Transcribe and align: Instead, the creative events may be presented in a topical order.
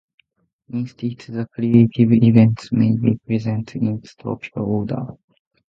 Instead, 0.69 1.19
the 1.29 1.45
creative 1.53 2.11
events 2.13 2.71
may 2.71 2.97
be 2.97 3.19
presented 3.27 3.83
in 3.83 4.01
a 4.03 4.23
topical 4.23 4.65
order. 4.65 5.05